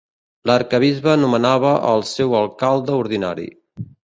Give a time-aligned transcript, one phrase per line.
[0.49, 3.49] L'Arquebisbe nomenava el seu Alcalde Ordinari.